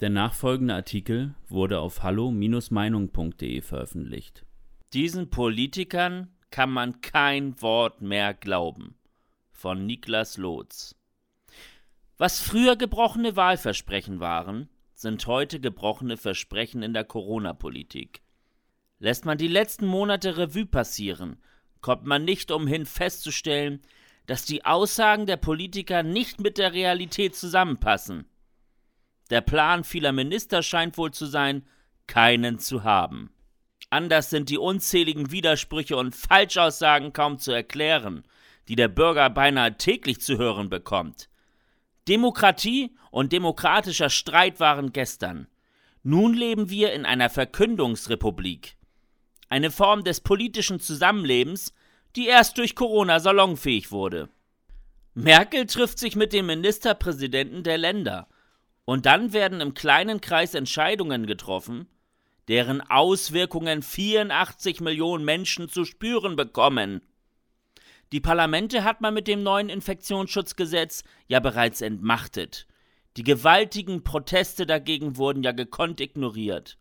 [0.00, 4.44] Der nachfolgende Artikel wurde auf hallo-meinung.de veröffentlicht.
[4.92, 8.96] Diesen Politikern kann man kein Wort mehr glauben.
[9.50, 10.94] Von Niklas Lotz.
[12.18, 18.20] Was früher gebrochene Wahlversprechen waren, sind heute gebrochene Versprechen in der Corona-Politik.
[18.98, 21.42] Lässt man die letzten Monate Revue passieren,
[21.80, 23.80] kommt man nicht umhin festzustellen,
[24.26, 28.26] dass die Aussagen der Politiker nicht mit der Realität zusammenpassen.
[29.30, 31.66] Der Plan vieler Minister scheint wohl zu sein,
[32.06, 33.30] keinen zu haben.
[33.90, 38.24] Anders sind die unzähligen Widersprüche und Falschaussagen kaum zu erklären,
[38.68, 41.28] die der Bürger beinahe täglich zu hören bekommt.
[42.08, 45.48] Demokratie und demokratischer Streit waren gestern.
[46.02, 48.76] Nun leben wir in einer Verkündungsrepublik.
[49.48, 51.72] Eine Form des politischen Zusammenlebens,
[52.14, 54.28] die erst durch Corona salonfähig wurde.
[55.14, 58.28] Merkel trifft sich mit den Ministerpräsidenten der Länder
[58.86, 61.88] und dann werden im kleinen Kreis Entscheidungen getroffen,
[62.48, 67.02] deren Auswirkungen 84 Millionen Menschen zu spüren bekommen.
[68.12, 72.68] Die Parlamente hat man mit dem neuen Infektionsschutzgesetz ja bereits entmachtet.
[73.16, 76.78] Die gewaltigen Proteste dagegen wurden ja gekonnt ignoriert.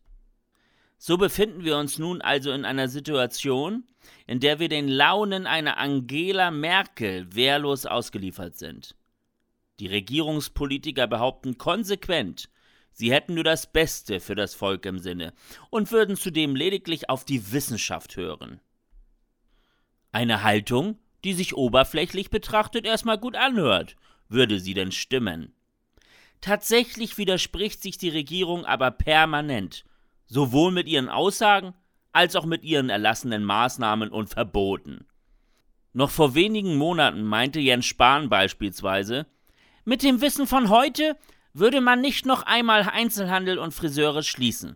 [1.00, 3.84] So befinden wir uns nun also in einer Situation,
[4.28, 8.96] in der wir den Launen einer Angela Merkel wehrlos ausgeliefert sind.
[9.80, 12.50] Die Regierungspolitiker behaupten konsequent,
[12.92, 15.34] sie hätten nur das Beste für das Volk im Sinne
[15.70, 18.62] und würden zudem lediglich auf die Wissenschaft hören.
[20.12, 23.98] Eine Haltung, die sich oberflächlich betrachtet erstmal gut anhört,
[24.30, 25.54] würde sie denn stimmen.
[26.40, 29.84] Tatsächlich widerspricht sich die Regierung aber permanent,
[30.26, 31.74] sowohl mit ihren Aussagen
[32.14, 35.06] als auch mit ihren erlassenen Maßnahmen und Verboten.
[35.92, 39.26] Noch vor wenigen Monaten meinte Jens Spahn beispielsweise,
[39.86, 41.16] mit dem Wissen von heute
[41.54, 44.76] würde man nicht noch einmal Einzelhandel und Friseure schließen.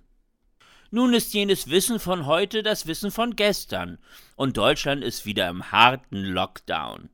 [0.92, 4.00] Nun ist jenes Wissen von heute das Wissen von gestern,
[4.36, 7.10] und Deutschland ist wieder im harten Lockdown.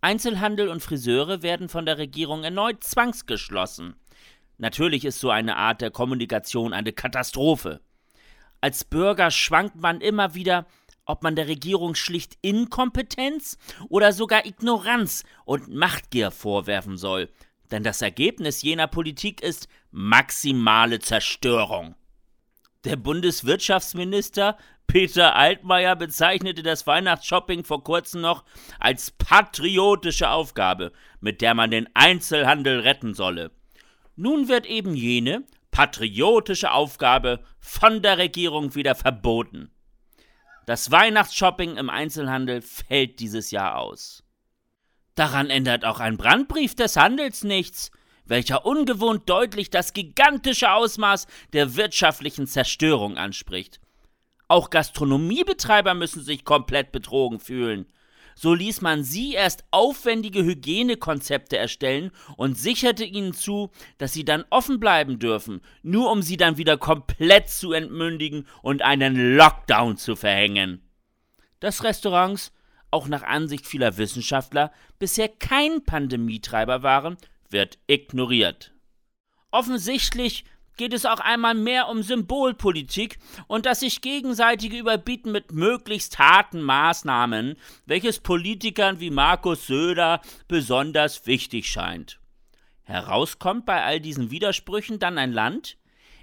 [0.00, 3.96] Einzelhandel und Friseure werden von der Regierung erneut zwangsgeschlossen.
[4.58, 7.80] Natürlich ist so eine Art der Kommunikation eine Katastrophe.
[8.60, 10.66] Als Bürger schwankt man immer wieder,
[11.06, 17.30] ob man der Regierung schlicht Inkompetenz oder sogar Ignoranz und Machtgier vorwerfen soll,
[17.70, 21.94] denn das Ergebnis jener Politik ist maximale Zerstörung.
[22.84, 28.44] Der Bundeswirtschaftsminister Peter Altmaier bezeichnete das Weihnachtsshopping vor kurzem noch
[28.78, 33.50] als patriotische Aufgabe, mit der man den Einzelhandel retten solle.
[34.16, 39.70] Nun wird eben jene patriotische Aufgabe von der Regierung wieder verboten.
[40.66, 44.22] Das Weihnachtsshopping im Einzelhandel fällt dieses Jahr aus.
[45.14, 47.90] Daran ändert auch ein Brandbrief des Handels nichts,
[48.24, 53.80] welcher ungewohnt deutlich das gigantische Ausmaß der wirtschaftlichen Zerstörung anspricht.
[54.48, 57.86] Auch Gastronomiebetreiber müssen sich komplett betrogen fühlen.
[58.34, 64.44] So ließ man sie erst aufwendige Hygienekonzepte erstellen und sicherte ihnen zu, dass sie dann
[64.50, 70.16] offen bleiben dürfen, nur um sie dann wieder komplett zu entmündigen und einen Lockdown zu
[70.16, 70.82] verhängen.
[71.60, 72.52] Dass Restaurants,
[72.90, 77.16] auch nach Ansicht vieler Wissenschaftler, bisher kein Pandemietreiber waren,
[77.48, 78.72] wird ignoriert.
[79.50, 80.44] Offensichtlich
[80.76, 86.62] geht es auch einmal mehr um Symbolpolitik und das sich gegenseitige Überbieten mit möglichst harten
[86.62, 92.20] Maßnahmen, welches Politikern wie Markus Söder besonders wichtig scheint.
[92.82, 95.78] Herauskommt bei all diesen Widersprüchen dann ein Land,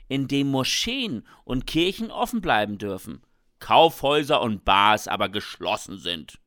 [0.07, 3.23] in dem Moscheen und Kirchen offen bleiben dürfen,
[3.59, 6.39] Kaufhäuser und Bars aber geschlossen sind.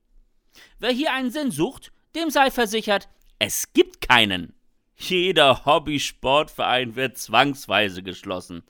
[0.79, 4.55] Wer hier einen Sinn sucht, dem sei versichert, es gibt keinen.
[4.97, 8.63] Jeder Hobby-Sportverein wird zwangsweise geschlossen.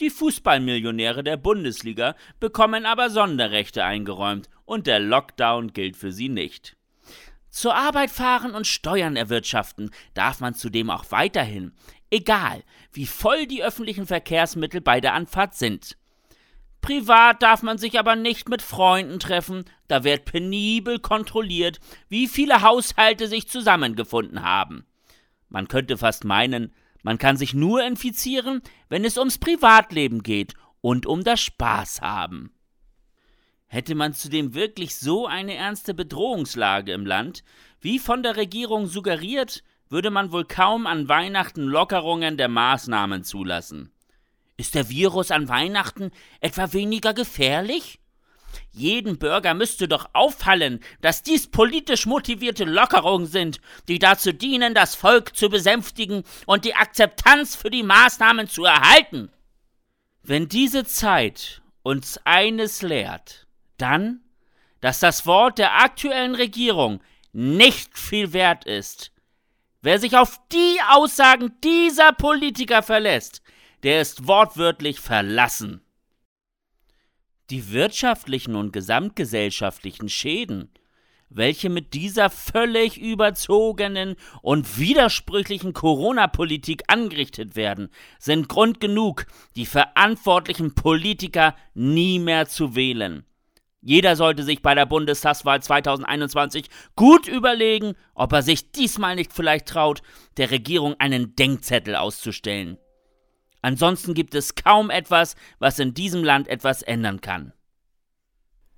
[0.00, 6.76] Die Fußballmillionäre der Bundesliga bekommen aber Sonderrechte eingeräumt und der Lockdown gilt für sie nicht.
[7.50, 11.72] Zur Arbeit fahren und Steuern erwirtschaften darf man zudem auch weiterhin,
[12.10, 15.96] egal wie voll die öffentlichen Verkehrsmittel bei der Anfahrt sind.
[16.80, 21.78] Privat darf man sich aber nicht mit Freunden treffen, da wird penibel kontrolliert,
[22.08, 24.84] wie viele Haushalte sich zusammengefunden haben.
[25.48, 31.06] Man könnte fast meinen, man kann sich nur infizieren, wenn es ums Privatleben geht und
[31.06, 32.52] um das Spaß haben.
[33.66, 37.44] Hätte man zudem wirklich so eine ernste Bedrohungslage im Land,
[37.80, 43.90] wie von der Regierung suggeriert, würde man wohl kaum an Weihnachten Lockerungen der Maßnahmen zulassen.
[44.56, 46.10] Ist der Virus an Weihnachten
[46.40, 47.98] etwa weniger gefährlich?
[48.72, 54.94] Jeden Bürger müsste doch auffallen, dass dies politisch motivierte Lockerungen sind, die dazu dienen, das
[54.94, 59.30] Volk zu besänftigen und die Akzeptanz für die Maßnahmen zu erhalten.
[60.22, 63.46] Wenn diese Zeit uns eines lehrt,
[63.76, 64.20] dann,
[64.80, 67.02] dass das Wort der aktuellen Regierung
[67.32, 69.12] nicht viel wert ist.
[69.82, 73.42] Wer sich auf die Aussagen dieser Politiker verlässt,
[73.82, 75.83] der ist wortwörtlich verlassen.
[77.50, 80.70] Die wirtschaftlichen und gesamtgesellschaftlichen Schäden,
[81.28, 89.26] welche mit dieser völlig überzogenen und widersprüchlichen Corona-Politik angerichtet werden, sind Grund genug,
[89.56, 93.26] die verantwortlichen Politiker nie mehr zu wählen.
[93.82, 99.66] Jeder sollte sich bei der Bundestagswahl 2021 gut überlegen, ob er sich diesmal nicht vielleicht
[99.66, 100.00] traut,
[100.38, 102.78] der Regierung einen Denkzettel auszustellen.
[103.64, 107.54] Ansonsten gibt es kaum etwas, was in diesem Land etwas ändern kann.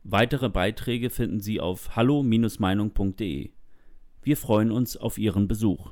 [0.04, 3.50] Weitere Beiträge finden Sie auf hallo-meinung.de.
[4.22, 5.90] Wir freuen uns auf Ihren Besuch.